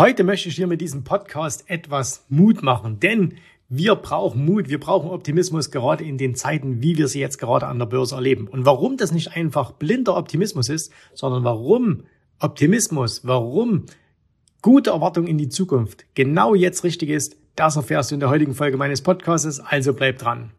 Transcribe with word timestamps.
Heute 0.00 0.24
möchte 0.24 0.48
ich 0.48 0.56
dir 0.56 0.66
mit 0.66 0.80
diesem 0.80 1.04
Podcast 1.04 1.68
etwas 1.68 2.24
Mut 2.30 2.62
machen, 2.62 3.00
denn 3.00 3.34
wir 3.68 3.94
brauchen 3.96 4.46
Mut, 4.46 4.70
wir 4.70 4.80
brauchen 4.80 5.10
Optimismus 5.10 5.70
gerade 5.70 6.04
in 6.04 6.16
den 6.16 6.34
Zeiten, 6.34 6.80
wie 6.80 6.96
wir 6.96 7.06
sie 7.06 7.20
jetzt 7.20 7.36
gerade 7.36 7.66
an 7.66 7.78
der 7.78 7.84
Börse 7.84 8.14
erleben. 8.14 8.48
Und 8.48 8.64
warum 8.64 8.96
das 8.96 9.12
nicht 9.12 9.36
einfach 9.36 9.72
blinder 9.72 10.16
Optimismus 10.16 10.70
ist, 10.70 10.90
sondern 11.12 11.44
warum 11.44 12.04
Optimismus, 12.38 13.26
warum 13.26 13.84
gute 14.62 14.88
Erwartung 14.88 15.26
in 15.26 15.36
die 15.36 15.50
Zukunft 15.50 16.06
genau 16.14 16.54
jetzt 16.54 16.82
richtig 16.82 17.10
ist, 17.10 17.36
das 17.54 17.76
erfährst 17.76 18.10
du 18.10 18.14
in 18.14 18.20
der 18.20 18.30
heutigen 18.30 18.54
Folge 18.54 18.78
meines 18.78 19.02
Podcasts, 19.02 19.60
also 19.60 19.92
bleib 19.92 20.16
dran. 20.16 20.50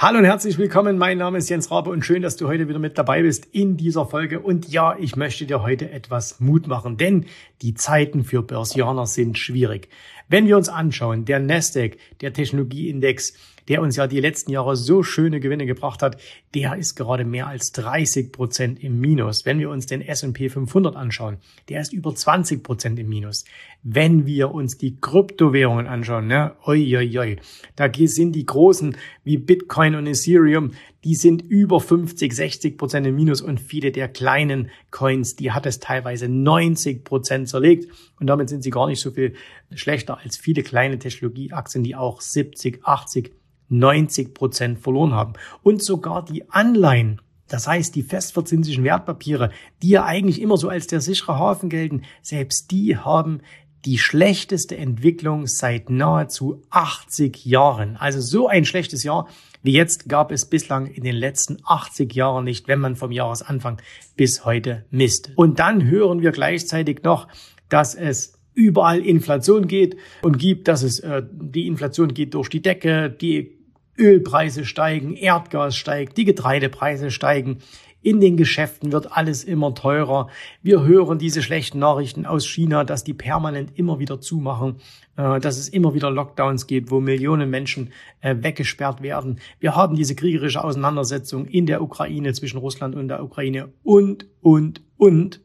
Hallo 0.00 0.18
und 0.18 0.26
herzlich 0.26 0.58
willkommen. 0.58 0.96
Mein 0.96 1.18
Name 1.18 1.38
ist 1.38 1.48
Jens 1.48 1.72
Rabe 1.72 1.90
und 1.90 2.04
schön, 2.04 2.22
dass 2.22 2.36
du 2.36 2.46
heute 2.46 2.68
wieder 2.68 2.78
mit 2.78 2.96
dabei 2.98 3.22
bist 3.22 3.46
in 3.46 3.76
dieser 3.76 4.06
Folge. 4.06 4.38
Und 4.38 4.68
ja, 4.68 4.96
ich 4.96 5.16
möchte 5.16 5.44
dir 5.44 5.60
heute 5.60 5.90
etwas 5.90 6.38
Mut 6.38 6.68
machen, 6.68 6.96
denn 6.96 7.26
die 7.62 7.74
Zeiten 7.74 8.22
für 8.22 8.44
Börsianer 8.44 9.06
sind 9.06 9.38
schwierig. 9.38 9.88
Wenn 10.28 10.46
wir 10.46 10.56
uns 10.56 10.68
anschauen, 10.68 11.24
der 11.24 11.40
Nasdaq, 11.40 11.96
der 12.20 12.32
Technologieindex, 12.32 13.32
der 13.68 13.82
uns 13.82 13.96
ja 13.96 14.06
die 14.06 14.20
letzten 14.20 14.50
Jahre 14.50 14.76
so 14.76 15.02
schöne 15.02 15.40
Gewinne 15.40 15.66
gebracht 15.66 16.02
hat, 16.02 16.20
der 16.54 16.76
ist 16.76 16.94
gerade 16.94 17.24
mehr 17.24 17.46
als 17.46 17.72
30 17.72 18.32
Prozent 18.32 18.82
im 18.82 19.00
Minus. 19.00 19.44
Wenn 19.44 19.58
wir 19.58 19.70
uns 19.70 19.86
den 19.86 20.00
S&P 20.00 20.48
500 20.48 20.96
anschauen, 20.96 21.36
der 21.68 21.80
ist 21.80 21.92
über 21.92 22.14
20 22.14 22.62
Prozent 22.62 22.98
im 22.98 23.08
Minus. 23.08 23.44
Wenn 23.82 24.26
wir 24.26 24.52
uns 24.52 24.78
die 24.78 25.00
Kryptowährungen 25.00 25.86
anschauen, 25.86 26.26
ne, 26.26 26.56
oi, 26.64 26.96
oi, 26.96 27.18
oi, 27.18 27.36
da 27.76 27.88
sind 27.94 28.32
die 28.32 28.46
großen 28.46 28.96
wie 29.24 29.36
Bitcoin 29.36 29.94
und 29.94 30.06
Ethereum, 30.06 30.72
die 31.04 31.14
sind 31.14 31.42
über 31.42 31.80
50, 31.80 32.32
60 32.32 32.76
Prozent 32.76 33.06
im 33.06 33.14
Minus 33.14 33.40
und 33.40 33.60
viele 33.60 33.92
der 33.92 34.08
kleinen 34.08 34.70
Coins, 34.90 35.36
die 35.36 35.52
hat 35.52 35.66
es 35.66 35.78
teilweise 35.78 36.28
90 36.28 37.04
Prozent 37.04 37.48
zerlegt 37.48 37.88
und 38.18 38.26
damit 38.26 38.48
sind 38.48 38.62
sie 38.62 38.70
gar 38.70 38.88
nicht 38.88 39.00
so 39.00 39.12
viel 39.12 39.34
schlechter 39.74 40.18
als 40.18 40.36
viele 40.36 40.62
kleine 40.62 40.98
Technologieaktien, 40.98 41.84
die 41.84 41.94
auch 41.94 42.20
70, 42.20 42.84
80 42.84 43.37
90 43.68 44.34
Prozent 44.34 44.78
verloren 44.78 45.14
haben. 45.14 45.34
Und 45.62 45.82
sogar 45.82 46.24
die 46.24 46.50
Anleihen, 46.50 47.20
das 47.48 47.66
heißt 47.66 47.94
die 47.94 48.02
festverzinslichen 48.02 48.84
Wertpapiere, 48.84 49.50
die 49.82 49.90
ja 49.90 50.04
eigentlich 50.04 50.40
immer 50.40 50.56
so 50.56 50.68
als 50.68 50.86
der 50.86 51.00
sichere 51.00 51.38
Hafen 51.38 51.68
gelten, 51.68 52.02
selbst 52.22 52.70
die 52.70 52.96
haben 52.96 53.40
die 53.84 53.98
schlechteste 53.98 54.76
Entwicklung 54.76 55.46
seit 55.46 55.88
nahezu 55.88 56.62
80 56.70 57.44
Jahren. 57.46 57.96
Also 57.96 58.20
so 58.20 58.48
ein 58.48 58.64
schlechtes 58.64 59.04
Jahr 59.04 59.28
wie 59.62 59.72
jetzt 59.72 60.08
gab 60.08 60.30
es 60.30 60.46
bislang 60.46 60.86
in 60.86 61.02
den 61.02 61.16
letzten 61.16 61.58
80 61.64 62.14
Jahren 62.14 62.44
nicht, 62.44 62.68
wenn 62.68 62.80
man 62.80 62.96
vom 62.96 63.10
Jahresanfang 63.10 63.80
bis 64.16 64.44
heute 64.44 64.84
misst. 64.90 65.32
Und 65.36 65.58
dann 65.58 65.84
hören 65.84 66.22
wir 66.22 66.32
gleichzeitig 66.32 67.02
noch, 67.02 67.28
dass 67.68 67.94
es 67.94 68.38
überall 68.54 69.00
Inflation 69.00 69.66
geht 69.68 69.96
und 70.22 70.38
gibt, 70.38 70.68
dass 70.68 70.82
es 70.82 71.00
äh, 71.00 71.22
die 71.30 71.66
Inflation 71.66 72.14
geht 72.14 72.34
durch 72.34 72.48
die 72.48 72.62
Decke, 72.62 73.10
die 73.10 73.57
Ölpreise 73.98 74.64
steigen, 74.64 75.14
Erdgas 75.14 75.76
steigt, 75.76 76.16
die 76.16 76.24
Getreidepreise 76.24 77.10
steigen. 77.10 77.58
In 78.00 78.20
den 78.20 78.36
Geschäften 78.36 78.92
wird 78.92 79.12
alles 79.16 79.42
immer 79.42 79.74
teurer. 79.74 80.28
Wir 80.62 80.84
hören 80.84 81.18
diese 81.18 81.42
schlechten 81.42 81.80
Nachrichten 81.80 82.26
aus 82.26 82.46
China, 82.46 82.84
dass 82.84 83.02
die 83.02 83.12
permanent 83.12 83.76
immer 83.76 83.98
wieder 83.98 84.20
zumachen, 84.20 84.76
äh, 85.16 85.40
dass 85.40 85.58
es 85.58 85.68
immer 85.68 85.94
wieder 85.94 86.10
Lockdowns 86.10 86.68
gibt, 86.68 86.92
wo 86.92 87.00
Millionen 87.00 87.50
Menschen 87.50 87.92
äh, 88.20 88.36
weggesperrt 88.38 89.02
werden. 89.02 89.40
Wir 89.58 89.74
haben 89.74 89.96
diese 89.96 90.14
kriegerische 90.14 90.62
Auseinandersetzung 90.62 91.46
in 91.46 91.66
der 91.66 91.82
Ukraine 91.82 92.32
zwischen 92.32 92.58
Russland 92.58 92.94
und 92.94 93.08
der 93.08 93.22
Ukraine 93.22 93.70
und, 93.82 94.26
und, 94.40 94.80
und. 94.96 95.40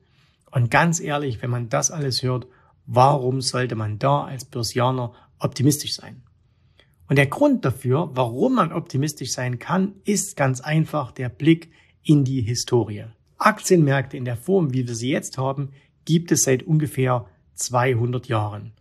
Und 0.51 0.69
ganz 0.69 0.99
ehrlich, 0.99 1.41
wenn 1.41 1.49
man 1.49 1.69
das 1.69 1.89
alles 1.89 2.21
hört, 2.21 2.45
warum 2.85 3.41
sollte 3.41 3.75
man 3.75 3.97
da 3.97 4.25
als 4.25 4.45
Börsianer 4.45 5.13
optimistisch 5.39 5.95
sein? 5.95 6.22
Und 7.07 7.17
der 7.17 7.27
Grund 7.27 7.65
dafür, 7.65 8.11
warum 8.13 8.55
man 8.55 8.71
optimistisch 8.71 9.31
sein 9.31 9.59
kann, 9.59 9.93
ist 10.05 10.37
ganz 10.37 10.61
einfach 10.61 11.11
der 11.11 11.29
Blick 11.29 11.71
in 12.03 12.23
die 12.23 12.41
Historie. 12.41 13.05
Aktienmärkte 13.37 14.17
in 14.17 14.25
der 14.25 14.37
Form, 14.37 14.73
wie 14.73 14.87
wir 14.87 14.95
sie 14.95 15.11
jetzt 15.11 15.37
haben, 15.37 15.69
gibt 16.05 16.31
es 16.31 16.43
seit 16.43 16.63
ungefähr 16.63 17.25
200 17.55 18.27
Jahren. 18.27 18.71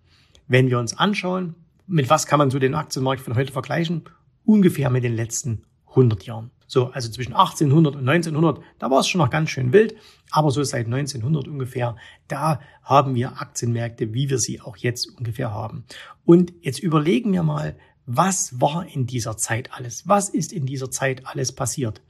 Wenn 0.47 0.71
wir 0.71 0.79
uns 0.79 0.97
anschauen, 0.97 1.55
mit 1.87 2.11
was 2.11 2.27
kann 2.27 2.39
man 2.39 2.51
so 2.51 2.59
den 2.59 2.75
Aktienmarkt 2.75 3.21
von 3.21 3.35
heute 3.35 3.53
vergleichen? 3.53 4.05
Ungefähr 4.45 4.91
mit 4.91 5.05
den 5.05 5.15
letzten 5.15 5.65
100 5.89 6.25
Jahren. 6.25 6.51
So, 6.67 6.87
also 6.87 7.11
zwischen 7.11 7.35
1800 7.35 7.97
und 7.97 8.09
1900, 8.09 8.63
da 8.79 8.91
war 8.91 9.01
es 9.01 9.09
schon 9.09 9.19
noch 9.19 9.29
ganz 9.29 9.51
schön 9.51 9.75
wild, 9.75 9.95
aber 10.31 10.51
so 10.51 10.63
seit 10.65 10.87
1900 10.87 11.47
ungefähr, 11.47 11.97
da 12.29 12.61
haben 12.83 13.15
wir 13.15 13.43
Aktienmärkte, 13.43 14.15
wie 14.15 14.31
wir 14.31 14.39
sie 14.39 14.61
auch 14.61 14.79
jetzt 14.79 15.07
ungefähr 15.19 15.51
haben. 15.51 15.85
Und 16.25 16.55
jetzt 16.63 16.79
überlegen 16.79 17.33
wir 17.35 17.43
mal, 17.43 17.77
was 18.07 18.61
war 18.61 18.87
in 18.87 19.07
dieser 19.07 19.37
Zeit 19.37 19.73
alles? 19.73 20.09
Was 20.09 20.29
ist 20.29 20.53
in 20.53 20.67
dieser 20.67 20.91
Zeit 20.91 21.27
alles 21.27 21.53
passiert? 21.53 22.01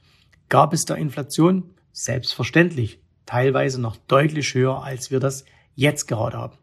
Gab 0.49 0.73
es 0.73 0.85
da 0.85 0.95
Inflation? 0.95 1.75
Selbstverständlich. 1.91 2.99
Teilweise 3.25 3.79
noch 3.79 3.97
deutlich 4.07 4.53
höher, 4.53 4.83
als 4.83 5.11
wir 5.11 5.19
das 5.19 5.45
jetzt 5.75 6.07
gerade 6.07 6.37
haben. 6.37 6.57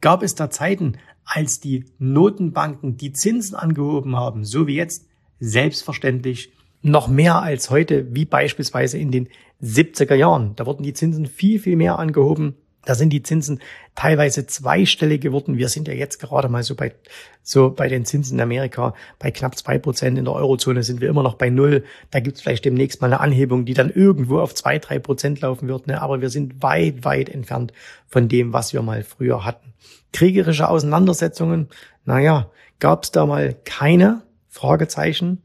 Gab 0.00 0.22
es 0.22 0.34
da 0.34 0.50
Zeiten, 0.50 0.98
als 1.24 1.60
die 1.60 1.86
Notenbanken 1.98 2.96
die 2.96 3.12
Zinsen 3.12 3.56
angehoben 3.56 4.16
haben, 4.16 4.44
so 4.44 4.66
wie 4.66 4.76
jetzt? 4.76 5.06
Selbstverständlich 5.40 6.52
noch 6.82 7.08
mehr 7.08 7.40
als 7.40 7.70
heute, 7.70 8.14
wie 8.14 8.26
beispielsweise 8.26 8.98
in 8.98 9.10
den 9.10 9.28
70er 9.62 10.14
Jahren. 10.14 10.54
Da 10.56 10.66
wurden 10.66 10.82
die 10.82 10.92
Zinsen 10.92 11.26
viel, 11.26 11.58
viel 11.58 11.76
mehr 11.76 11.98
angehoben 11.98 12.56
da 12.84 12.94
sind 12.94 13.10
die 13.10 13.22
Zinsen 13.22 13.60
teilweise 13.94 14.46
zweistellig 14.46 15.20
geworden. 15.20 15.56
Wir 15.56 15.68
sind 15.68 15.88
ja 15.88 15.94
jetzt 15.94 16.18
gerade 16.18 16.48
mal 16.48 16.62
so 16.62 16.74
bei, 16.74 16.94
so 17.42 17.70
bei 17.70 17.88
den 17.88 18.04
Zinsen 18.04 18.38
in 18.38 18.42
Amerika 18.42 18.94
bei 19.18 19.30
knapp 19.30 19.56
zwei 19.56 19.78
Prozent. 19.78 20.18
In 20.18 20.24
der 20.24 20.34
Eurozone 20.34 20.82
sind 20.82 21.00
wir 21.00 21.08
immer 21.08 21.22
noch 21.22 21.34
bei 21.34 21.50
null. 21.50 21.84
Da 22.10 22.20
gibt 22.20 22.36
es 22.36 22.42
vielleicht 22.42 22.64
demnächst 22.64 23.00
mal 23.00 23.08
eine 23.08 23.20
Anhebung, 23.20 23.64
die 23.64 23.74
dann 23.74 23.90
irgendwo 23.90 24.38
auf 24.38 24.54
zwei, 24.54 24.78
drei 24.78 24.98
Prozent 24.98 25.40
laufen 25.40 25.68
wird. 25.68 25.86
Ne? 25.86 26.00
Aber 26.00 26.20
wir 26.20 26.30
sind 26.30 26.62
weit, 26.62 27.04
weit 27.04 27.28
entfernt 27.28 27.72
von 28.06 28.28
dem, 28.28 28.52
was 28.52 28.72
wir 28.72 28.82
mal 28.82 29.02
früher 29.02 29.44
hatten. 29.44 29.72
Kriegerische 30.12 30.68
Auseinandersetzungen, 30.68 31.68
naja, 32.04 32.50
gab 32.78 33.04
es 33.04 33.10
da 33.10 33.26
mal 33.26 33.54
keine 33.64 34.22
Fragezeichen. 34.48 35.42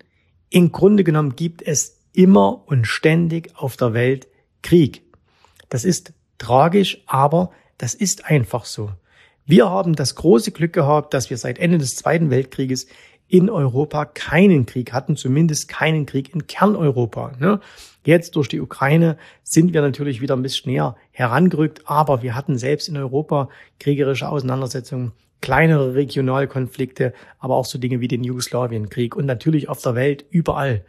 Im 0.49 0.71
Grunde 0.71 1.03
genommen 1.03 1.35
gibt 1.35 1.61
es 1.61 1.99
immer 2.13 2.67
und 2.67 2.85
ständig 2.85 3.51
auf 3.55 3.77
der 3.77 3.93
Welt 3.93 4.27
Krieg. 4.61 5.03
Das 5.69 5.85
ist 5.85 6.13
tragisch, 6.39 7.03
aber 7.05 7.51
das 7.77 7.93
ist 7.93 8.25
einfach 8.25 8.65
so. 8.65 8.91
Wir 9.45 9.69
haben 9.69 9.95
das 9.95 10.15
große 10.15 10.51
Glück 10.51 10.73
gehabt, 10.73 11.13
dass 11.13 11.29
wir 11.29 11.37
seit 11.37 11.59
Ende 11.59 11.77
des 11.77 11.95
Zweiten 11.95 12.29
Weltkrieges 12.29 12.87
in 13.27 13.49
Europa 13.49 14.05
keinen 14.05 14.65
Krieg 14.65 14.91
hatten, 14.91 15.15
zumindest 15.15 15.69
keinen 15.69 16.05
Krieg 16.05 16.33
in 16.33 16.47
Kerneuropa. 16.47 17.31
Ne? 17.39 17.59
Jetzt 18.03 18.35
durch 18.35 18.47
die 18.47 18.59
Ukraine 18.59 19.17
sind 19.43 19.73
wir 19.73 19.81
natürlich 19.81 20.19
wieder 20.19 20.35
ein 20.35 20.41
bisschen 20.41 20.71
näher 20.71 20.95
herangerückt, 21.11 21.83
aber 21.85 22.23
wir 22.23 22.35
hatten 22.35 22.57
selbst 22.57 22.89
in 22.89 22.97
Europa 22.97 23.49
kriegerische 23.79 24.27
Auseinandersetzungen, 24.27 25.11
kleinere 25.41 25.93
Regionalkonflikte, 25.93 27.13
aber 27.37 27.55
auch 27.55 27.65
so 27.65 27.77
Dinge 27.77 28.01
wie 28.01 28.07
den 28.07 28.23
Jugoslawienkrieg 28.23 29.15
und 29.15 29.25
natürlich 29.25 29.69
auf 29.69 29.81
der 29.81 29.95
Welt 29.95 30.25
überall. 30.31 30.83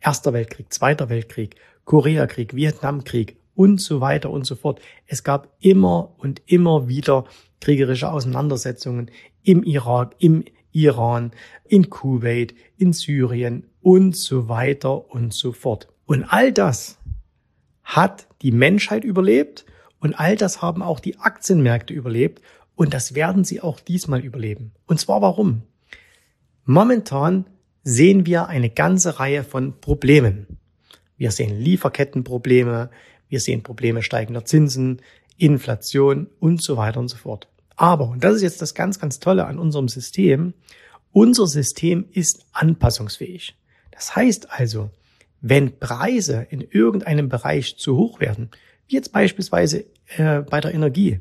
Erster 0.00 0.32
Weltkrieg, 0.32 0.72
Zweiter 0.72 1.08
Weltkrieg, 1.08 1.56
Koreakrieg, 1.86 2.54
Vietnamkrieg, 2.54 3.36
und 3.56 3.80
so 3.80 4.00
weiter 4.00 4.30
und 4.30 4.46
so 4.46 4.54
fort. 4.54 4.80
Es 5.06 5.24
gab 5.24 5.48
immer 5.60 6.14
und 6.18 6.42
immer 6.46 6.86
wieder 6.86 7.24
kriegerische 7.60 8.12
Auseinandersetzungen 8.12 9.10
im 9.42 9.64
Irak, 9.64 10.14
im 10.18 10.44
Iran, 10.72 11.32
in 11.64 11.90
Kuwait, 11.90 12.54
in 12.76 12.92
Syrien 12.92 13.66
und 13.80 14.16
so 14.16 14.48
weiter 14.48 15.10
und 15.10 15.32
so 15.32 15.52
fort. 15.52 15.88
Und 16.04 16.24
all 16.24 16.52
das 16.52 16.98
hat 17.82 18.28
die 18.42 18.52
Menschheit 18.52 19.02
überlebt 19.02 19.64
und 20.00 20.14
all 20.14 20.36
das 20.36 20.60
haben 20.60 20.82
auch 20.82 21.00
die 21.00 21.18
Aktienmärkte 21.18 21.94
überlebt 21.94 22.42
und 22.74 22.92
das 22.92 23.14
werden 23.14 23.44
sie 23.44 23.62
auch 23.62 23.80
diesmal 23.80 24.20
überleben. 24.20 24.72
Und 24.86 25.00
zwar 25.00 25.22
warum? 25.22 25.62
Momentan 26.64 27.46
sehen 27.82 28.26
wir 28.26 28.48
eine 28.48 28.68
ganze 28.68 29.18
Reihe 29.18 29.44
von 29.44 29.80
Problemen. 29.80 30.58
Wir 31.16 31.30
sehen 31.30 31.58
Lieferkettenprobleme, 31.58 32.90
wir 33.28 33.40
sehen 33.40 33.62
Probleme 33.62 34.02
steigender 34.02 34.44
Zinsen, 34.44 35.02
Inflation 35.36 36.28
und 36.40 36.62
so 36.62 36.76
weiter 36.76 37.00
und 37.00 37.08
so 37.08 37.16
fort. 37.16 37.48
Aber, 37.76 38.08
und 38.08 38.24
das 38.24 38.36
ist 38.36 38.42
jetzt 38.42 38.62
das 38.62 38.74
ganz, 38.74 38.98
ganz 38.98 39.20
Tolle 39.20 39.46
an 39.46 39.58
unserem 39.58 39.88
System, 39.88 40.54
unser 41.12 41.46
System 41.46 42.06
ist 42.12 42.46
anpassungsfähig. 42.52 43.54
Das 43.90 44.16
heißt 44.16 44.50
also, 44.50 44.90
wenn 45.40 45.78
Preise 45.78 46.46
in 46.50 46.60
irgendeinem 46.60 47.28
Bereich 47.28 47.76
zu 47.76 47.96
hoch 47.96 48.20
werden, 48.20 48.50
wie 48.88 48.94
jetzt 48.94 49.12
beispielsweise 49.12 49.84
äh, 50.16 50.40
bei 50.40 50.60
der 50.60 50.74
Energie, 50.74 51.20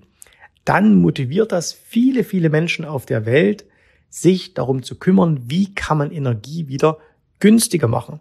dann 0.66 0.96
motiviert 0.96 1.52
das 1.52 1.74
viele, 1.74 2.24
viele 2.24 2.50
Menschen 2.50 2.86
auf 2.86 3.06
der 3.06 3.25
Welt, 3.25 3.66
sich 4.10 4.54
darum 4.54 4.81
zu 4.81 4.96
kümmern, 4.96 5.44
wie 5.48 5.74
kann 5.74 5.98
man 5.98 6.12
Energie 6.12 6.68
wieder 6.68 6.98
günstiger 7.40 7.88
machen. 7.88 8.19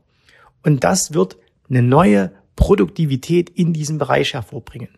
Und 0.62 0.84
das 0.84 1.14
wird 1.14 1.36
eine 1.68 1.82
neue 1.82 2.32
Produktivität 2.56 3.50
in 3.50 3.72
diesem 3.72 3.98
Bereich 3.98 4.34
hervorbringen. 4.34 4.90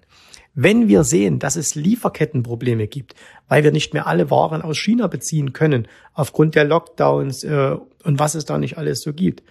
Wenn 0.54 0.88
wir 0.88 1.04
sehen, 1.04 1.38
dass 1.38 1.56
es 1.56 1.74
Lieferkettenprobleme 1.74 2.86
gibt, 2.86 3.14
weil 3.46 3.62
wir 3.62 3.72
nicht 3.72 3.92
mehr 3.92 4.06
alle 4.06 4.30
Waren 4.30 4.62
aus 4.62 4.78
China 4.78 5.06
beziehen 5.06 5.52
können, 5.52 5.86
aufgrund 6.14 6.54
der 6.54 6.64
Lockdowns 6.64 7.44
äh, 7.44 7.76
und 8.04 8.18
was 8.18 8.34
es 8.34 8.46
da 8.46 8.56
nicht 8.56 8.78
alles 8.78 9.02
so 9.02 9.12
gibt, 9.12 9.42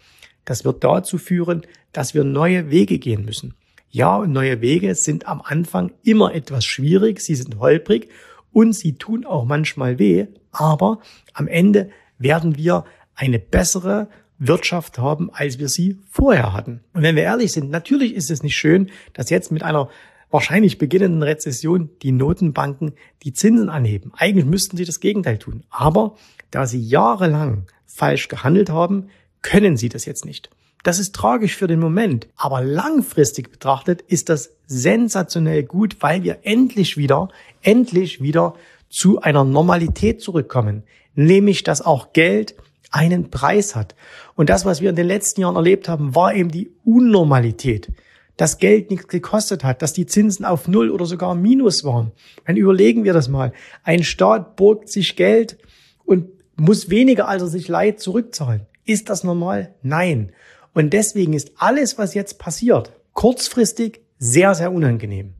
das 0.46 0.66
wird 0.66 0.84
dazu 0.84 1.18
führen, 1.18 1.62
dass 1.92 2.14
wir 2.14 2.24
neue 2.24 2.72
Wege 2.72 2.98
gehen 2.98 3.24
müssen. 3.24 3.54
Ja, 3.90 4.18
und 4.18 4.32
neue 4.32 4.62
Wege 4.62 4.96
sind 4.96 5.28
am 5.28 5.42
Anfang 5.42 5.92
immer 6.04 6.34
etwas 6.34 6.66
schwierig, 6.66 7.22
sie 7.22 7.36
sind 7.36 7.60
holprig 7.60 8.10
und 8.52 8.74
sie 8.74 8.98
tun 8.98 9.26
auch 9.26 9.46
manchmal 9.46 10.00
weh, 10.00 10.28
aber 10.52 11.00
am 11.34 11.48
Ende 11.48 11.90
werden 12.18 12.58
wir 12.58 12.86
eine 13.16 13.40
bessere 13.40 14.10
Wirtschaft 14.38 14.98
haben, 14.98 15.30
als 15.34 15.60
wir 15.60 15.70
sie 15.70 16.00
vorher 16.10 16.54
hatten. 16.54 16.82
Und 16.94 17.04
wenn 17.04 17.16
wir 17.16 17.24
ehrlich 17.24 17.52
sind, 17.52 17.70
natürlich 17.70 18.14
ist 18.16 18.30
es 18.30 18.44
nicht 18.44 18.58
schön, 18.58 18.92
dass 19.14 19.30
jetzt 19.30 19.52
mit 19.52 19.64
einer 19.64 19.90
wahrscheinlich 20.30 20.78
beginnenden 20.78 21.24
Rezession 21.24 21.90
die 22.02 22.12
Notenbanken 22.12 22.94
die 23.24 23.34
Zinsen 23.34 23.70
anheben. 23.70 24.12
Eigentlich 24.18 24.46
müssten 24.46 24.76
sie 24.76 24.86
das 24.86 25.00
Gegenteil 25.00 25.38
tun. 25.38 25.64
Aber 25.70 26.16
da 26.52 26.66
sie 26.66 26.82
jahrelang 26.82 27.68
falsch 27.86 28.28
gehandelt 28.28 28.70
haben, 28.70 29.08
können 29.42 29.78
sie 29.78 29.90
das 29.90 30.06
jetzt 30.06 30.26
nicht. 30.26 30.50
Das 30.84 31.00
ist 31.00 31.16
tragisch 31.16 31.56
für 31.56 31.68
den 31.68 31.80
Moment, 31.80 32.28
aber 32.36 32.62
langfristig 32.62 33.52
betrachtet 33.52 34.02
ist 34.02 34.30
das 34.30 34.52
sensationell 34.68 35.64
gut, 35.64 35.98
weil 36.02 36.22
wir 36.24 36.40
endlich 36.44 36.96
wieder, 36.96 37.30
endlich 37.64 38.22
wieder 38.22 38.54
zu 38.90 39.20
einer 39.20 39.44
Normalität 39.44 40.22
zurückkommen, 40.22 40.84
nämlich 41.16 41.64
dass 41.64 41.82
auch 41.82 42.14
Geld 42.14 42.56
einen 42.96 43.30
Preis 43.30 43.76
hat. 43.76 43.96
Und 44.36 44.50
das, 44.50 44.66
was 44.66 44.82
wir 44.82 44.90
in 44.90 44.96
den 44.96 45.08
letzten 45.08 45.42
Jahren 45.42 45.56
erlebt 45.56 45.90
haben, 45.90 46.16
war 46.16 46.34
eben 46.34 46.50
die 46.50 46.72
Unnormalität 46.84 47.92
dass 48.38 48.58
Geld 48.58 48.92
nichts 48.92 49.08
gekostet 49.08 49.64
hat, 49.64 49.82
dass 49.82 49.94
die 49.94 50.06
Zinsen 50.06 50.46
auf 50.46 50.68
Null 50.68 50.90
oder 50.90 51.06
sogar 51.06 51.36
Minus 51.36 51.84
waren. 51.84 52.12
Dann 52.46 52.58
überlegen 52.58 53.04
wir 53.04 53.14
das 53.14 53.30
mal. 53.30 53.54
Ein 53.84 54.04
Staat 54.04 54.56
borgt 54.56 54.90
sich 54.90 55.16
Geld 55.16 55.58
und 56.04 56.28
muss 56.58 56.90
weniger 56.90 57.28
als 57.28 57.44
er 57.44 57.48
sich 57.48 57.68
leiht 57.68 58.00
zurückzahlen. 58.00 58.66
Ist 58.86 59.10
das 59.10 59.24
normal? 59.24 59.74
Nein. 59.82 60.32
Und 60.74 60.92
deswegen 60.94 61.34
ist 61.34 61.54
alles, 61.58 61.98
was 61.98 62.14
jetzt 62.14 62.38
passiert, 62.38 62.92
kurzfristig 63.14 64.02
sehr, 64.20 64.54
sehr 64.54 64.72
unangenehm. 64.72 65.34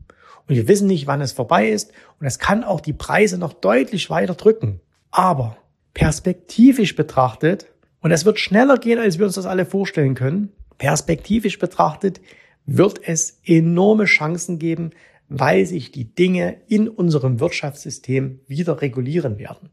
Und 0.48 0.54
wir 0.54 0.68
wissen 0.68 0.86
nicht, 0.86 1.06
wann 1.06 1.20
es 1.20 1.32
vorbei 1.32 1.68
ist. 1.68 1.92
Und 2.18 2.26
es 2.26 2.38
kann 2.38 2.64
auch 2.64 2.80
die 2.80 2.92
Preise 2.92 3.36
noch 3.36 3.52
deutlich 3.52 4.08
weiter 4.10 4.34
drücken. 4.34 4.80
Aber 5.10 5.56
perspektivisch 5.96 6.94
betrachtet, 6.94 7.72
und 8.00 8.10
es 8.10 8.26
wird 8.26 8.38
schneller 8.38 8.76
gehen, 8.76 8.98
als 8.98 9.18
wir 9.18 9.24
uns 9.24 9.36
das 9.36 9.46
alle 9.46 9.64
vorstellen 9.64 10.14
können, 10.14 10.52
perspektivisch 10.76 11.58
betrachtet 11.58 12.20
wird 12.66 13.00
es 13.02 13.40
enorme 13.44 14.04
Chancen 14.04 14.58
geben, 14.58 14.90
weil 15.30 15.64
sich 15.64 15.92
die 15.92 16.14
Dinge 16.14 16.58
in 16.68 16.88
unserem 16.88 17.40
Wirtschaftssystem 17.40 18.40
wieder 18.46 18.82
regulieren 18.82 19.38
werden. 19.38 19.70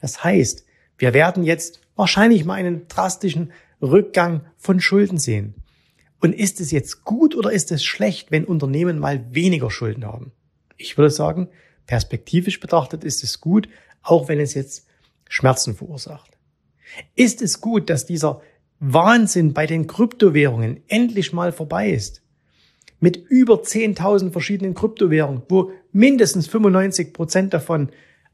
Das 0.00 0.24
heißt, 0.24 0.66
wir 0.98 1.14
werden 1.14 1.44
jetzt 1.44 1.80
wahrscheinlich 1.94 2.44
mal 2.44 2.54
einen 2.54 2.88
drastischen 2.88 3.52
Rückgang 3.80 4.46
von 4.56 4.80
Schulden 4.80 5.18
sehen. 5.18 5.54
Und 6.18 6.34
ist 6.34 6.60
es 6.60 6.72
jetzt 6.72 7.04
gut 7.04 7.36
oder 7.36 7.52
ist 7.52 7.70
es 7.70 7.84
schlecht, 7.84 8.32
wenn 8.32 8.44
Unternehmen 8.44 8.98
mal 8.98 9.24
weniger 9.32 9.70
Schulden 9.70 10.04
haben? 10.04 10.32
Ich 10.76 10.98
würde 10.98 11.10
sagen, 11.10 11.48
perspektivisch 11.86 12.58
betrachtet 12.58 13.04
ist 13.04 13.22
es 13.22 13.40
gut, 13.40 13.68
auch 14.02 14.26
wenn 14.26 14.40
es 14.40 14.54
jetzt 14.54 14.89
Schmerzen 15.30 15.74
verursacht. 15.74 16.36
Ist 17.14 17.40
es 17.40 17.62
gut, 17.62 17.88
dass 17.88 18.04
dieser 18.04 18.42
Wahnsinn 18.80 19.54
bei 19.54 19.66
den 19.66 19.86
Kryptowährungen 19.86 20.82
endlich 20.88 21.32
mal 21.32 21.52
vorbei 21.52 21.90
ist? 21.90 22.20
mit 23.00 23.16
über 23.16 23.54
10.000 23.54 24.30
verschiedenen 24.30 24.74
Kryptowährungen, 24.74 25.42
wo 25.48 25.72
mindestens 25.90 26.46
95 26.46 27.12
Prozent 27.12 27.54
davon 27.54 27.88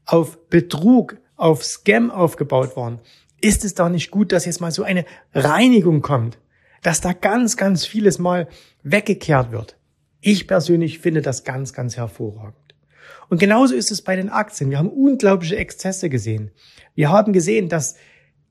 auf 0.05 0.49
Betrug, 0.49 1.17
auf 1.37 1.63
Scam 1.63 2.11
aufgebaut 2.11 2.75
waren. 2.75 2.99
Ist 3.41 3.65
es 3.65 3.73
da 3.73 3.89
nicht 3.89 4.11
gut, 4.11 4.31
dass 4.31 4.45
jetzt 4.45 4.61
mal 4.61 4.71
so 4.71 4.83
eine 4.83 5.05
Reinigung 5.33 6.01
kommt? 6.01 6.37
Dass 6.83 7.01
da 7.01 7.13
ganz, 7.13 7.57
ganz 7.57 7.85
vieles 7.85 8.19
mal 8.19 8.47
weggekehrt 8.83 9.51
wird? 9.51 9.77
Ich 10.21 10.47
persönlich 10.47 10.99
finde 10.99 11.21
das 11.21 11.43
ganz, 11.43 11.73
ganz 11.73 11.95
hervorragend. 11.95 12.66
Und 13.29 13.39
genauso 13.39 13.75
ist 13.75 13.91
es 13.91 14.01
bei 14.01 14.15
den 14.15 14.29
Aktien. 14.29 14.69
Wir 14.69 14.79
haben 14.79 14.89
unglaubliche 14.89 15.57
Exzesse 15.57 16.09
gesehen. 16.09 16.51
Wir 16.95 17.09
haben 17.09 17.33
gesehen, 17.33 17.69
dass 17.69 17.95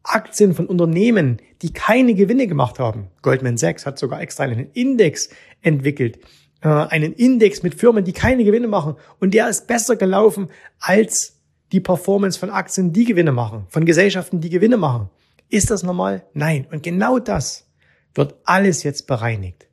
Aktien 0.03 0.55
von 0.55 0.67
Unternehmen, 0.67 1.39
die 1.63 1.73
keine 1.73 2.15
Gewinne 2.15 2.47
gemacht 2.47 2.79
haben. 2.79 3.09
Goldman 3.23 3.57
Sachs 3.57 3.87
hat 3.87 3.99
sogar 3.99 4.21
extra 4.21 4.45
einen 4.45 4.71
Index 4.73 5.31
entwickelt, 5.63 6.19
äh, 6.63 6.69
einen 6.69 7.13
Index 7.13 7.63
mit 7.63 7.75
Firmen, 7.75 8.05
die 8.05 8.13
keine 8.13 8.45
Gewinne 8.45 8.69
machen 8.69 8.95
und 9.19 9.35
der 9.35 9.49
ist 9.49 9.67
besser 9.67 9.97
gelaufen 9.97 10.49
als 10.79 11.41
die 11.73 11.81
Performance 11.81 12.39
von 12.39 12.51
Aktien, 12.51 12.93
die 12.93 13.05
Gewinne 13.05 13.33
machen, 13.33 13.67
von 13.69 13.85
Gesellschaften, 13.85 14.41
die 14.41 14.51
Gewinne 14.51 14.77
machen. 14.77 15.11
Ist 15.49 15.71
das 15.71 15.83
normal? 15.83 16.27
Nein. 16.35 16.67
Und 16.71 16.83
genau 16.83 17.19
das 17.19 17.69
wird 18.15 18.35
alles 18.45 18.83
jetzt 18.83 19.07
bereinigt. 19.07 19.69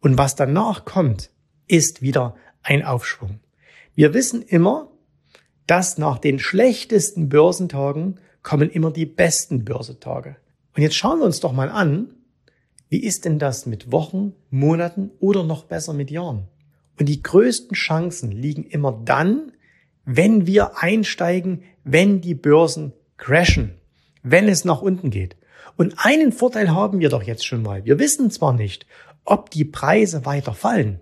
Und 0.00 0.18
was 0.18 0.36
danach 0.36 0.84
kommt, 0.84 1.30
ist 1.66 2.02
wieder 2.02 2.36
ein 2.62 2.84
Aufschwung. 2.84 3.40
Wir 3.98 4.14
wissen 4.14 4.42
immer, 4.42 4.92
dass 5.66 5.98
nach 5.98 6.18
den 6.18 6.38
schlechtesten 6.38 7.28
Börsentagen 7.28 8.20
kommen 8.44 8.70
immer 8.70 8.92
die 8.92 9.06
besten 9.06 9.64
Börsetage. 9.64 10.36
Und 10.76 10.82
jetzt 10.82 10.94
schauen 10.94 11.18
wir 11.18 11.26
uns 11.26 11.40
doch 11.40 11.52
mal 11.52 11.68
an, 11.68 12.14
wie 12.88 13.02
ist 13.02 13.24
denn 13.24 13.40
das 13.40 13.66
mit 13.66 13.90
Wochen, 13.90 14.34
Monaten 14.50 15.10
oder 15.18 15.42
noch 15.42 15.64
besser 15.64 15.94
mit 15.94 16.12
Jahren? 16.12 16.46
Und 17.00 17.08
die 17.08 17.24
größten 17.24 17.74
Chancen 17.74 18.30
liegen 18.30 18.62
immer 18.62 18.92
dann, 19.04 19.50
wenn 20.04 20.46
wir 20.46 20.80
einsteigen, 20.80 21.64
wenn 21.82 22.20
die 22.20 22.34
Börsen 22.36 22.92
crashen, 23.16 23.80
wenn 24.22 24.48
es 24.48 24.64
nach 24.64 24.80
unten 24.80 25.10
geht. 25.10 25.36
Und 25.76 25.96
einen 25.96 26.30
Vorteil 26.30 26.70
haben 26.70 27.00
wir 27.00 27.08
doch 27.08 27.24
jetzt 27.24 27.44
schon 27.44 27.64
mal. 27.64 27.84
Wir 27.84 27.98
wissen 27.98 28.30
zwar 28.30 28.52
nicht, 28.52 28.86
ob 29.24 29.50
die 29.50 29.64
Preise 29.64 30.24
weiter 30.24 30.54
fallen. 30.54 31.00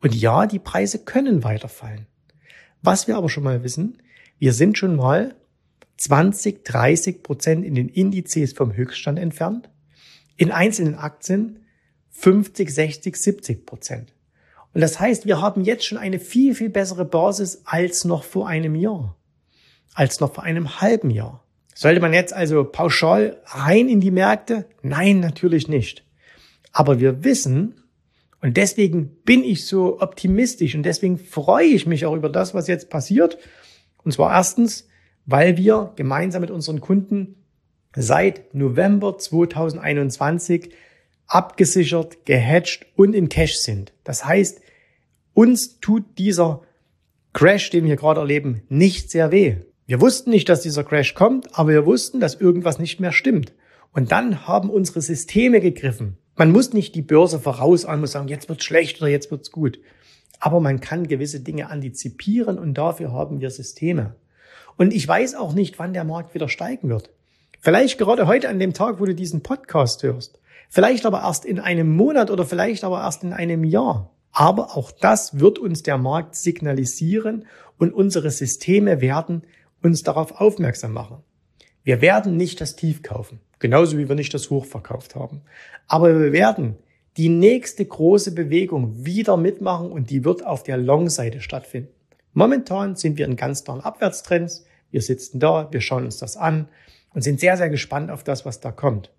Und 0.00 0.12
ja, 0.12 0.48
die 0.48 0.58
Preise 0.58 1.04
können 1.04 1.44
weiterfallen. 1.44 2.08
Was 2.82 3.06
wir 3.06 3.16
aber 3.16 3.28
schon 3.28 3.44
mal 3.44 3.62
wissen, 3.62 4.02
wir 4.38 4.52
sind 4.52 4.76
schon 4.76 4.96
mal 4.96 5.36
20, 5.98 6.64
30 6.64 7.22
Prozent 7.22 7.64
in 7.64 7.76
den 7.76 7.88
Indizes 7.88 8.52
vom 8.52 8.74
Höchststand 8.74 9.18
entfernt, 9.18 9.70
in 10.36 10.50
einzelnen 10.50 10.96
Aktien 10.96 11.64
50, 12.10 12.68
60, 12.70 13.16
70 13.16 13.66
Prozent. 13.66 14.12
Und 14.74 14.80
das 14.80 14.98
heißt, 14.98 15.26
wir 15.26 15.40
haben 15.40 15.62
jetzt 15.62 15.84
schon 15.84 15.98
eine 15.98 16.18
viel, 16.18 16.54
viel 16.54 16.70
bessere 16.70 17.04
Basis 17.04 17.62
als 17.64 18.04
noch 18.04 18.24
vor 18.24 18.48
einem 18.48 18.74
Jahr, 18.74 19.16
als 19.94 20.18
noch 20.18 20.34
vor 20.34 20.42
einem 20.42 20.80
halben 20.80 21.10
Jahr. 21.10 21.44
Sollte 21.74 22.00
man 22.00 22.12
jetzt 22.12 22.32
also 22.32 22.64
pauschal 22.64 23.40
rein 23.46 23.88
in 23.88 24.00
die 24.00 24.10
Märkte? 24.10 24.66
Nein, 24.82 25.20
natürlich 25.20 25.68
nicht. 25.68 26.04
Aber 26.72 27.00
wir 27.00 27.22
wissen, 27.22 27.81
und 28.42 28.56
deswegen 28.56 29.16
bin 29.24 29.44
ich 29.44 29.66
so 29.66 30.00
optimistisch 30.00 30.74
und 30.74 30.82
deswegen 30.82 31.16
freue 31.16 31.68
ich 31.68 31.86
mich 31.86 32.04
auch 32.04 32.16
über 32.16 32.28
das, 32.28 32.54
was 32.54 32.66
jetzt 32.66 32.90
passiert. 32.90 33.38
Und 34.02 34.12
zwar 34.12 34.32
erstens, 34.34 34.88
weil 35.26 35.56
wir 35.56 35.92
gemeinsam 35.94 36.40
mit 36.40 36.50
unseren 36.50 36.80
Kunden 36.80 37.36
seit 37.94 38.52
November 38.52 39.16
2021 39.16 40.74
abgesichert, 41.28 42.26
gehatcht 42.26 42.86
und 42.96 43.14
in 43.14 43.28
Cash 43.28 43.58
sind. 43.58 43.92
Das 44.02 44.24
heißt, 44.24 44.60
uns 45.34 45.78
tut 45.78 46.18
dieser 46.18 46.62
Crash, 47.32 47.70
den 47.70 47.84
wir 47.84 47.94
gerade 47.94 48.20
erleben, 48.20 48.62
nicht 48.68 49.10
sehr 49.12 49.30
weh. 49.30 49.58
Wir 49.86 50.00
wussten 50.00 50.30
nicht, 50.30 50.48
dass 50.48 50.62
dieser 50.62 50.82
Crash 50.82 51.14
kommt, 51.14 51.56
aber 51.56 51.70
wir 51.70 51.86
wussten, 51.86 52.18
dass 52.18 52.34
irgendwas 52.34 52.80
nicht 52.80 52.98
mehr 52.98 53.12
stimmt. 53.12 53.52
Und 53.92 54.10
dann 54.10 54.48
haben 54.48 54.68
unsere 54.68 55.00
Systeme 55.00 55.60
gegriffen. 55.60 56.18
Man 56.36 56.50
muss 56.50 56.72
nicht 56.72 56.94
die 56.94 57.02
Börse 57.02 57.38
vorausahnen, 57.38 58.00
muss 58.00 58.12
sagen, 58.12 58.28
jetzt 58.28 58.48
wird's 58.48 58.64
schlecht 58.64 59.00
oder 59.00 59.10
jetzt 59.10 59.30
wird's 59.30 59.50
gut. 59.50 59.78
Aber 60.40 60.60
man 60.60 60.80
kann 60.80 61.06
gewisse 61.06 61.40
Dinge 61.40 61.68
antizipieren 61.68 62.58
und 62.58 62.74
dafür 62.74 63.12
haben 63.12 63.40
wir 63.40 63.50
Systeme. 63.50 64.16
Und 64.76 64.92
ich 64.92 65.06
weiß 65.06 65.34
auch 65.34 65.52
nicht, 65.52 65.78
wann 65.78 65.92
der 65.92 66.04
Markt 66.04 66.34
wieder 66.34 66.48
steigen 66.48 66.88
wird. 66.88 67.10
Vielleicht 67.60 67.98
gerade 67.98 68.26
heute 68.26 68.48
an 68.48 68.58
dem 68.58 68.72
Tag, 68.72 68.98
wo 68.98 69.04
du 69.04 69.14
diesen 69.14 69.42
Podcast 69.42 70.02
hörst. 70.02 70.40
Vielleicht 70.68 71.06
aber 71.06 71.20
erst 71.22 71.44
in 71.44 71.60
einem 71.60 71.94
Monat 71.94 72.30
oder 72.30 72.46
vielleicht 72.46 72.82
aber 72.82 73.02
erst 73.02 73.22
in 73.22 73.32
einem 73.32 73.62
Jahr. 73.62 74.10
Aber 74.32 74.76
auch 74.76 74.90
das 74.90 75.38
wird 75.38 75.58
uns 75.58 75.82
der 75.82 75.98
Markt 75.98 76.34
signalisieren 76.34 77.44
und 77.78 77.92
unsere 77.92 78.30
Systeme 78.30 79.00
werden 79.00 79.42
uns 79.82 80.02
darauf 80.02 80.40
aufmerksam 80.40 80.92
machen. 80.92 81.18
Wir 81.84 82.00
werden 82.00 82.36
nicht 82.36 82.60
das 82.60 82.74
Tief 82.74 83.02
kaufen, 83.02 83.40
genauso 83.62 83.96
wie 83.96 84.08
wir 84.08 84.16
nicht 84.16 84.34
das 84.34 84.50
Hoch 84.50 84.66
verkauft 84.66 85.14
haben. 85.14 85.40
Aber 85.86 86.20
wir 86.20 86.32
werden 86.32 86.76
die 87.16 87.30
nächste 87.30 87.84
große 87.84 88.34
Bewegung 88.34 89.06
wieder 89.06 89.36
mitmachen 89.38 89.90
und 89.90 90.10
die 90.10 90.24
wird 90.24 90.44
auf 90.44 90.62
der 90.62 90.76
Long-Seite 90.76 91.40
stattfinden. 91.40 91.92
Momentan 92.34 92.96
sind 92.96 93.16
wir 93.18 93.26
in 93.26 93.36
ganz 93.36 93.64
klaren 93.64 93.80
Abwärtstrends. 93.80 94.66
Wir 94.90 95.00
sitzen 95.00 95.38
da, 95.38 95.68
wir 95.70 95.80
schauen 95.80 96.04
uns 96.04 96.18
das 96.18 96.36
an 96.36 96.68
und 97.14 97.22
sind 97.22 97.40
sehr, 97.40 97.56
sehr 97.56 97.70
gespannt 97.70 98.10
auf 98.10 98.24
das, 98.24 98.44
was 98.44 98.60
da 98.60 98.72
kommt. 98.72 99.12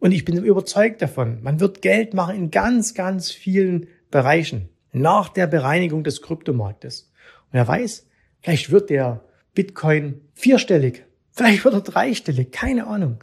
Und 0.00 0.12
ich 0.12 0.24
bin 0.24 0.36
überzeugt 0.36 1.02
davon, 1.02 1.42
man 1.42 1.60
wird 1.60 1.82
Geld 1.82 2.14
machen 2.14 2.36
in 2.36 2.50
ganz, 2.50 2.94
ganz 2.94 3.30
vielen 3.30 3.88
Bereichen 4.10 4.68
nach 4.92 5.28
der 5.28 5.46
Bereinigung 5.46 6.04
des 6.04 6.22
Kryptomarktes. 6.22 7.12
Und 7.46 7.52
wer 7.52 7.66
weiß, 7.66 8.06
vielleicht 8.40 8.70
wird 8.70 8.90
der 8.90 9.24
Bitcoin 9.54 10.20
vierstellig, 10.34 11.04
vielleicht 11.32 11.64
wird 11.64 11.74
er 11.74 11.80
dreistellig, 11.80 12.52
keine 12.52 12.86
Ahnung. 12.86 13.18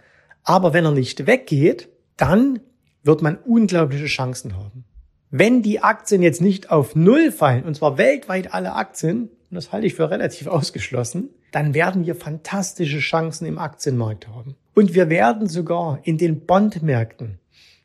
Aber 0.45 0.73
wenn 0.73 0.85
er 0.85 0.91
nicht 0.91 1.27
weggeht, 1.27 1.89
dann 2.17 2.61
wird 3.03 3.21
man 3.21 3.37
unglaubliche 3.37 4.05
Chancen 4.05 4.55
haben. 4.55 4.85
Wenn 5.31 5.61
die 5.61 5.81
Aktien 5.81 6.21
jetzt 6.21 6.39
nicht 6.39 6.71
auf 6.71 6.95
Null 6.95 7.31
fallen, 7.31 7.63
und 7.63 7.75
zwar 7.75 7.97
weltweit 7.97 8.53
alle 8.53 8.73
Aktien, 8.73 9.23
und 9.49 9.55
das 9.55 9.71
halte 9.71 9.87
ich 9.87 9.95
für 9.95 10.09
relativ 10.09 10.47
ausgeschlossen, 10.47 11.29
dann 11.51 11.73
werden 11.73 12.05
wir 12.05 12.15
fantastische 12.15 12.99
Chancen 12.99 13.45
im 13.45 13.57
Aktienmarkt 13.57 14.27
haben. 14.27 14.55
Und 14.75 14.93
wir 14.93 15.09
werden 15.09 15.47
sogar 15.47 15.99
in 16.03 16.17
den 16.17 16.45
Bondmärkten, 16.45 17.39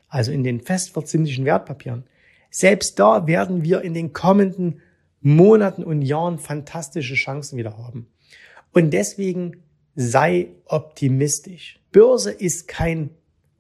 also 0.08 0.30
in 0.30 0.44
den 0.44 0.60
festverzinslichen 0.60 1.44
Wertpapieren, 1.44 2.04
selbst 2.50 2.98
da 2.98 3.26
werden 3.26 3.64
wir 3.64 3.82
in 3.82 3.94
den 3.94 4.12
kommenden 4.12 4.80
Monaten 5.20 5.84
und 5.84 6.02
Jahren 6.02 6.38
fantastische 6.38 7.14
Chancen 7.14 7.56
wieder 7.58 7.78
haben. 7.78 8.08
Und 8.72 8.90
deswegen 8.90 9.62
sei 9.94 10.48
optimistisch. 10.66 11.79
Börse 11.92 12.30
ist 12.30 12.68
kein 12.68 13.10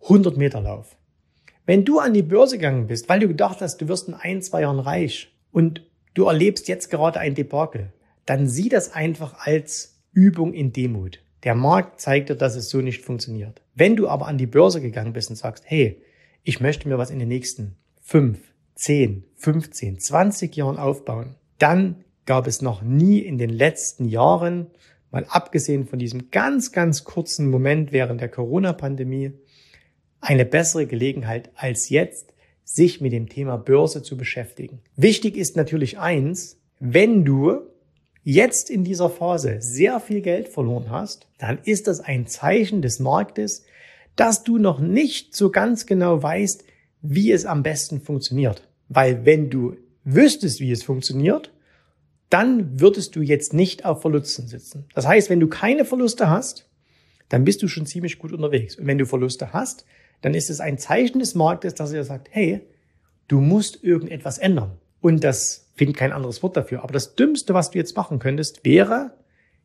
100 0.02 0.36
Meter 0.36 0.60
Lauf. 0.60 0.96
Wenn 1.66 1.84
du 1.84 1.98
an 1.98 2.14
die 2.14 2.22
Börse 2.22 2.58
gegangen 2.58 2.86
bist, 2.86 3.08
weil 3.08 3.20
du 3.20 3.28
gedacht 3.28 3.60
hast, 3.60 3.78
du 3.78 3.88
wirst 3.88 4.08
in 4.08 4.14
ein, 4.14 4.40
zwei 4.42 4.62
Jahren 4.62 4.78
reich 4.78 5.36
und 5.50 5.84
du 6.14 6.24
erlebst 6.24 6.68
jetzt 6.68 6.90
gerade 6.90 7.18
ein 7.18 7.34
Debakel, 7.34 7.92
dann 8.26 8.48
sieh 8.48 8.68
das 8.68 8.92
einfach 8.92 9.46
als 9.46 10.00
Übung 10.12 10.52
in 10.52 10.72
Demut. 10.72 11.20
Der 11.42 11.54
Markt 11.54 12.00
zeigt 12.00 12.28
dir, 12.28 12.36
dass 12.36 12.54
es 12.54 12.70
so 12.70 12.80
nicht 12.80 13.02
funktioniert. 13.02 13.62
Wenn 13.74 13.96
du 13.96 14.08
aber 14.08 14.26
an 14.26 14.38
die 14.38 14.46
Börse 14.46 14.80
gegangen 14.80 15.12
bist 15.12 15.30
und 15.30 15.36
sagst, 15.36 15.64
hey, 15.66 16.02
ich 16.42 16.60
möchte 16.60 16.88
mir 16.88 16.98
was 16.98 17.10
in 17.10 17.18
den 17.18 17.28
nächsten 17.28 17.76
fünf, 18.00 18.38
zehn, 18.74 19.24
15, 19.36 19.98
20 19.98 20.54
Jahren 20.54 20.78
aufbauen, 20.78 21.34
dann 21.58 22.04
gab 22.26 22.46
es 22.46 22.62
noch 22.62 22.82
nie 22.82 23.18
in 23.18 23.38
den 23.38 23.50
letzten 23.50 24.06
Jahren, 24.06 24.68
mal 25.10 25.26
abgesehen 25.28 25.86
von 25.86 25.98
diesem 25.98 26.30
ganz, 26.30 26.72
ganz 26.72 27.04
kurzen 27.04 27.50
Moment 27.50 27.92
während 27.92 28.20
der 28.20 28.28
Corona-Pandemie, 28.28 29.32
eine 30.20 30.44
bessere 30.44 30.86
Gelegenheit 30.86 31.50
als 31.54 31.88
jetzt, 31.88 32.32
sich 32.64 33.00
mit 33.00 33.12
dem 33.12 33.28
Thema 33.28 33.56
Börse 33.56 34.02
zu 34.02 34.16
beschäftigen. 34.16 34.80
Wichtig 34.96 35.36
ist 35.36 35.56
natürlich 35.56 35.98
eins, 35.98 36.60
wenn 36.78 37.24
du 37.24 37.62
jetzt 38.22 38.70
in 38.70 38.84
dieser 38.84 39.10
Phase 39.10 39.56
sehr 39.60 39.98
viel 39.98 40.20
Geld 40.20 40.48
verloren 40.48 40.90
hast, 40.90 41.26
dann 41.38 41.58
ist 41.64 41.88
das 41.88 42.00
ein 42.00 42.26
Zeichen 42.26 42.82
des 42.82 43.00
Marktes, 43.00 43.64
dass 44.14 44.44
du 44.44 44.58
noch 44.58 44.78
nicht 44.78 45.34
so 45.34 45.50
ganz 45.50 45.86
genau 45.86 46.22
weißt, 46.22 46.64
wie 47.02 47.32
es 47.32 47.46
am 47.46 47.62
besten 47.62 48.00
funktioniert. 48.00 48.68
Weil 48.88 49.24
wenn 49.24 49.50
du 49.50 49.76
wüsstest, 50.04 50.60
wie 50.60 50.70
es 50.70 50.82
funktioniert, 50.82 51.52
dann 52.30 52.80
würdest 52.80 53.16
du 53.16 53.22
jetzt 53.22 53.52
nicht 53.52 53.84
auf 53.84 54.00
Verlusten 54.00 54.46
sitzen. 54.46 54.86
Das 54.94 55.06
heißt, 55.06 55.30
wenn 55.30 55.40
du 55.40 55.48
keine 55.48 55.84
Verluste 55.84 56.30
hast, 56.30 56.68
dann 57.28 57.44
bist 57.44 57.62
du 57.62 57.68
schon 57.68 57.86
ziemlich 57.86 58.18
gut 58.18 58.32
unterwegs. 58.32 58.76
Und 58.76 58.86
wenn 58.86 58.98
du 58.98 59.06
Verluste 59.06 59.52
hast, 59.52 59.84
dann 60.22 60.34
ist 60.34 60.50
es 60.50 60.60
ein 60.60 60.78
Zeichen 60.78 61.18
des 61.18 61.34
Marktes, 61.34 61.74
dass 61.74 61.92
er 61.92 62.04
sagt, 62.04 62.28
hey, 62.30 62.60
du 63.28 63.40
musst 63.40 63.82
irgendetwas 63.82 64.38
ändern. 64.38 64.78
Und 65.00 65.24
das 65.24 65.70
finde 65.74 65.94
kein 65.94 66.12
anderes 66.12 66.42
Wort 66.42 66.56
dafür. 66.56 66.82
Aber 66.82 66.92
das 66.92 67.14
Dümmste, 67.14 67.54
was 67.54 67.70
du 67.70 67.78
jetzt 67.78 67.96
machen 67.96 68.18
könntest, 68.18 68.64
wäre, 68.64 69.14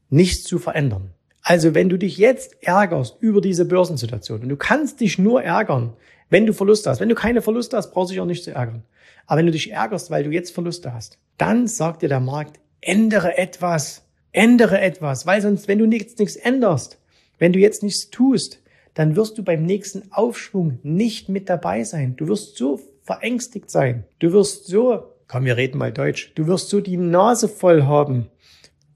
nichts 0.10 0.44
zu 0.44 0.60
verändern. 0.60 1.12
Also 1.48 1.76
wenn 1.76 1.90
du 1.90 1.98
dich 2.00 2.18
jetzt 2.18 2.58
ärgerst 2.64 3.18
über 3.20 3.40
diese 3.40 3.66
Börsensituation 3.66 4.42
und 4.42 4.50
du 4.50 4.58
kannst 4.58 5.00
dich 5.00 5.20
nur 5.20 5.44
ärgern, 5.44 5.94
wenn 6.32 6.48
du 6.48 6.54
Verluste 6.54 6.90
hast. 6.90 7.00
Wenn 7.00 7.08
du 7.08 7.14
keine 7.14 7.44
Verluste 7.44 7.78
hast, 7.78 7.92
brauchst 7.92 8.10
du 8.10 8.14
dich 8.14 8.22
auch 8.22 8.26
nicht 8.26 8.44
zu 8.44 8.50
ärgern. 8.50 8.84
Aber 9.28 9.38
wenn 9.38 9.46
du 9.46 9.52
dich 9.52 9.72
ärgerst, 9.72 10.10
weil 10.10 10.24
du 10.24 10.32
jetzt 10.32 10.56
Verluste 10.56 10.92
hast, 10.92 11.20
dann 11.38 11.68
sagt 11.68 12.02
dir 12.02 12.10
der 12.10 12.20
Markt, 12.20 12.60
ändere 12.82 13.38
etwas, 13.38 14.08
ändere 14.32 14.82
etwas, 14.82 15.28
weil 15.28 15.40
sonst, 15.40 15.68
wenn 15.68 15.78
du 15.78 15.86
nichts, 15.86 16.18
nichts 16.18 16.36
änderst, 16.36 17.00
wenn 17.38 17.54
du 17.54 17.60
jetzt 17.60 17.84
nichts 17.84 18.10
tust, 18.10 18.64
dann 18.96 19.16
wirst 19.16 19.38
du 19.38 19.44
beim 19.44 19.68
nächsten 19.68 20.12
Aufschwung 20.12 20.80
nicht 20.82 21.30
mit 21.30 21.48
dabei 21.48 21.84
sein. 21.84 22.16
Du 22.16 22.28
wirst 22.28 22.58
so 22.58 22.82
verängstigt 23.04 23.70
sein. 23.70 24.06
Du 24.18 24.34
wirst 24.34 24.66
so, 24.66 25.04
komm, 25.28 25.46
wir 25.46 25.58
reden 25.58 25.78
mal 25.78 25.94
Deutsch, 25.94 26.32
du 26.34 26.48
wirst 26.48 26.70
so 26.70 26.82
die 26.82 26.98
Nase 26.98 27.48
voll 27.48 27.84
haben 27.84 28.32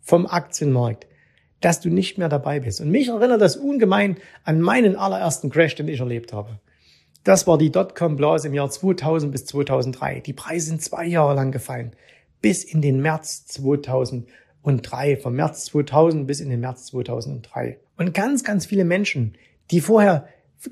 vom 0.01 0.25
Aktienmarkt, 0.25 1.05
dass 1.61 1.81
du 1.81 1.89
nicht 1.89 2.17
mehr 2.17 2.29
dabei 2.29 2.59
bist. 2.59 2.81
Und 2.81 2.91
mich 2.91 3.09
erinnert 3.09 3.41
das 3.41 3.57
ungemein 3.57 4.17
an 4.43 4.61
meinen 4.61 4.95
allerersten 4.95 5.49
Crash, 5.49 5.75
den 5.75 5.87
ich 5.87 5.99
erlebt 5.99 6.33
habe. 6.33 6.59
Das 7.23 7.47
war 7.47 7.57
die 7.57 7.71
Dotcom-Blase 7.71 8.47
im 8.47 8.53
Jahr 8.53 8.69
2000 8.69 9.31
bis 9.31 9.45
2003. 9.45 10.21
Die 10.21 10.33
Preise 10.33 10.67
sind 10.67 10.81
zwei 10.81 11.05
Jahre 11.05 11.35
lang 11.35 11.51
gefallen. 11.51 11.91
Bis 12.41 12.63
in 12.63 12.81
den 12.81 13.01
März 13.01 13.45
2003. 13.47 15.17
Vom 15.17 15.35
März 15.35 15.65
2000 15.65 16.25
bis 16.25 16.39
in 16.39 16.49
den 16.49 16.61
März 16.61 16.87
2003. 16.87 17.77
Und 17.97 18.13
ganz, 18.13 18.43
ganz 18.43 18.65
viele 18.65 18.85
Menschen, 18.85 19.35
die 19.71 19.81
vorher 19.81 20.27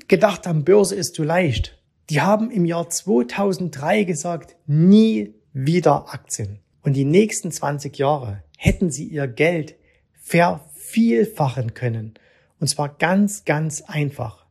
gedacht 0.08 0.46
haben, 0.46 0.64
Börse 0.64 0.94
ist 0.94 1.14
zu 1.14 1.22
leicht, 1.22 1.78
die 2.10 2.22
haben 2.22 2.50
im 2.50 2.64
Jahr 2.64 2.88
2003 2.88 4.04
gesagt, 4.04 4.56
nie 4.66 5.34
wieder 5.52 6.12
Aktien. 6.12 6.60
Und 6.82 6.94
die 6.94 7.04
nächsten 7.04 7.50
20 7.50 7.98
Jahre 7.98 8.42
hätten 8.56 8.90
sie 8.90 9.04
ihr 9.04 9.28
Geld 9.28 9.76
vervielfachen 10.88 11.74
können. 11.74 12.14
Und 12.60 12.68
zwar 12.68 12.96
ganz, 12.96 13.44
ganz 13.44 13.82
einfach. 13.82 14.46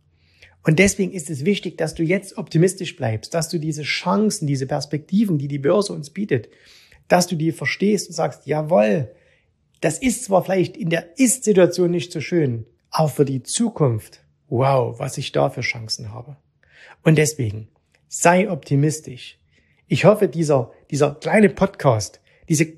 Und 0.64 0.80
deswegen 0.80 1.14
ist 1.14 1.30
es 1.30 1.46
wichtig, 1.46 1.78
dass 1.78 1.96
du 1.96 2.04
jetzt 2.04 2.38
optimistisch 2.38 2.96
bleibst, 2.96 3.34
dass 3.34 3.50
du 3.50 3.58
diese 3.58 3.84
Chancen, 3.84 4.48
diese 4.48 4.68
Perspektiven, 4.68 5.38
die 5.38 5.48
die 5.48 5.60
Börse 5.60 5.94
uns 5.94 6.10
bietet, 6.10 6.50
dass 7.08 7.28
du 7.28 7.36
die 7.36 7.52
verstehst 7.52 8.10
und 8.10 8.16
sagst, 8.16 8.46
jawohl, 8.46 9.10
das 9.82 9.98
ist 10.00 10.26
zwar 10.26 10.44
vielleicht 10.44 10.76
in 10.76 10.90
der 10.90 11.18
Ist-Situation 11.18 11.92
nicht 11.92 12.12
so 12.12 12.20
schön, 12.20 12.66
aber 12.90 13.10
für 13.10 13.26
die 13.26 13.44
Zukunft 13.44 14.22
wow, 14.50 14.98
was 15.00 15.18
ich 15.18 15.32
da 15.32 15.50
für 15.50 15.62
Chancen 15.62 16.14
habe. 16.14 16.38
Und 17.04 17.18
deswegen, 17.18 17.68
sei 18.08 18.50
optimistisch. 18.50 19.38
Ich 19.88 20.06
hoffe, 20.06 20.28
dieser, 20.28 20.72
dieser 20.92 21.16
kleine 21.16 21.50
Podcast, 21.50 22.22
diese, 22.50 22.74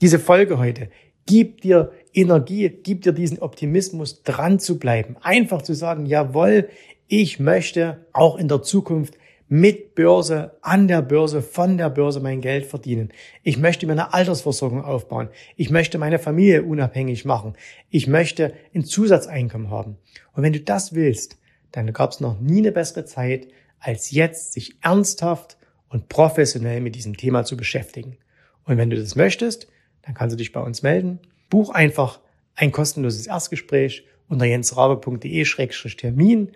diese 0.00 0.18
Folge 0.18 0.58
heute, 0.58 0.90
gibt 1.26 1.64
dir 1.64 1.92
Energie, 2.12 2.68
gibt 2.68 3.06
dir 3.06 3.12
diesen 3.12 3.38
Optimismus, 3.38 4.22
dran 4.22 4.58
zu 4.58 4.78
bleiben. 4.78 5.16
Einfach 5.20 5.62
zu 5.62 5.74
sagen, 5.74 6.06
jawohl, 6.06 6.68
ich 7.06 7.40
möchte 7.40 8.06
auch 8.12 8.36
in 8.36 8.48
der 8.48 8.62
Zukunft 8.62 9.14
mit 9.48 9.96
Börse, 9.96 10.56
an 10.62 10.86
der 10.86 11.02
Börse, 11.02 11.42
von 11.42 11.76
der 11.76 11.90
Börse 11.90 12.20
mein 12.20 12.40
Geld 12.40 12.66
verdienen. 12.66 13.10
Ich 13.42 13.58
möchte 13.58 13.84
mir 13.84 13.92
eine 13.92 14.14
Altersversorgung 14.14 14.84
aufbauen. 14.84 15.28
Ich 15.56 15.70
möchte 15.70 15.98
meine 15.98 16.20
Familie 16.20 16.62
unabhängig 16.62 17.24
machen. 17.24 17.54
Ich 17.90 18.06
möchte 18.06 18.54
ein 18.72 18.84
Zusatzeinkommen 18.84 19.70
haben. 19.70 19.96
Und 20.34 20.44
wenn 20.44 20.52
du 20.52 20.60
das 20.60 20.94
willst, 20.94 21.36
dann 21.72 21.92
gab 21.92 22.12
es 22.12 22.20
noch 22.20 22.38
nie 22.40 22.58
eine 22.58 22.70
bessere 22.70 23.04
Zeit, 23.04 23.48
als 23.80 24.12
jetzt 24.12 24.52
sich 24.52 24.76
ernsthaft 24.82 25.56
und 25.88 26.08
professionell 26.08 26.80
mit 26.80 26.94
diesem 26.94 27.16
Thema 27.16 27.44
zu 27.44 27.56
beschäftigen. 27.56 28.18
Und 28.64 28.76
wenn 28.76 28.90
du 28.90 28.96
das 28.96 29.16
möchtest, 29.16 29.66
dann 30.02 30.14
kannst 30.14 30.34
du 30.34 30.38
dich 30.38 30.52
bei 30.52 30.60
uns 30.60 30.82
melden. 30.82 31.18
Buch 31.50 31.70
einfach 31.70 32.20
ein 32.54 32.72
kostenloses 32.72 33.26
Erstgespräch 33.26 34.06
unter 34.28 34.46
jensrabe.de-termin 34.46 36.52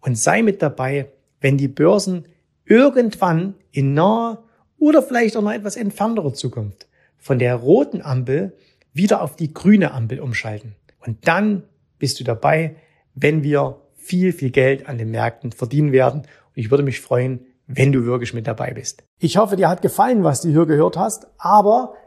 und 0.00 0.18
sei 0.18 0.42
mit 0.42 0.62
dabei, 0.62 1.10
wenn 1.40 1.56
die 1.56 1.68
Börsen 1.68 2.26
irgendwann 2.64 3.54
in 3.72 3.94
naher 3.94 4.44
oder 4.78 5.02
vielleicht 5.02 5.36
auch 5.36 5.42
noch 5.42 5.52
etwas 5.52 5.76
entfernterer 5.76 6.34
Zukunft 6.34 6.88
von 7.16 7.38
der 7.38 7.54
roten 7.56 8.02
Ampel 8.02 8.56
wieder 8.92 9.22
auf 9.22 9.36
die 9.36 9.52
grüne 9.52 9.92
Ampel 9.92 10.20
umschalten. 10.20 10.76
Und 11.00 11.26
dann 11.26 11.64
bist 11.98 12.20
du 12.20 12.24
dabei, 12.24 12.76
wenn 13.14 13.42
wir 13.42 13.80
viel, 13.94 14.32
viel 14.32 14.50
Geld 14.50 14.88
an 14.88 14.98
den 14.98 15.10
Märkten 15.10 15.52
verdienen 15.52 15.92
werden. 15.92 16.20
Und 16.20 16.28
ich 16.54 16.70
würde 16.70 16.82
mich 16.82 17.00
freuen, 17.00 17.46
wenn 17.66 17.92
du 17.92 18.04
wirklich 18.04 18.34
mit 18.34 18.46
dabei 18.46 18.72
bist. 18.72 19.04
Ich 19.18 19.38
hoffe, 19.38 19.56
dir 19.56 19.68
hat 19.68 19.80
gefallen, 19.80 20.22
was 20.22 20.42
du 20.42 20.50
hier 20.50 20.66
gehört 20.66 20.98
hast, 20.98 21.26
aber 21.38 21.94